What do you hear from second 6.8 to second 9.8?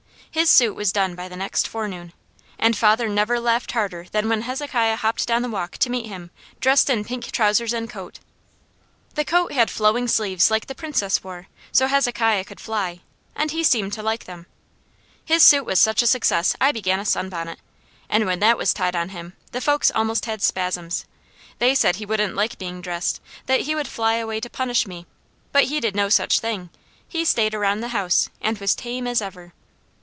in pink trousers and coat. The coat had